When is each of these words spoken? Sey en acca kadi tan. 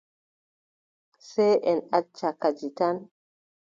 Sey 1.29 1.53
en 1.71 1.79
acca 1.97 2.29
kadi 2.41 2.67
tan. 2.77 2.95